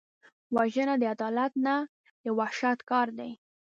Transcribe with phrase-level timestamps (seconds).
[0.55, 1.75] وژنه د عدالت نه،
[2.23, 3.31] د وحشت کار دی